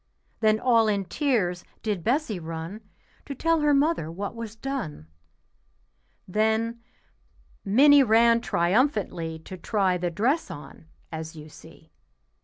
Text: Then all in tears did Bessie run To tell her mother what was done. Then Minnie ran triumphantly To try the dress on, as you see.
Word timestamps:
Then 0.39 0.59
all 0.59 0.87
in 0.87 1.05
tears 1.05 1.63
did 1.83 2.03
Bessie 2.03 2.39
run 2.39 2.81
To 3.27 3.35
tell 3.35 3.59
her 3.61 3.71
mother 3.71 4.11
what 4.11 4.33
was 4.33 4.55
done. 4.55 5.05
Then 6.27 6.81
Minnie 7.63 8.01
ran 8.01 8.41
triumphantly 8.41 9.37
To 9.45 9.57
try 9.57 9.99
the 9.99 10.09
dress 10.09 10.49
on, 10.49 10.87
as 11.11 11.35
you 11.35 11.49
see. 11.49 11.91